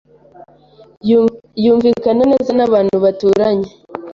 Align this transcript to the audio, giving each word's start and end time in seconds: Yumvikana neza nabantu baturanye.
Yumvikana 1.63 2.23
neza 2.31 2.51
nabantu 2.57 2.95
baturanye. 3.03 3.69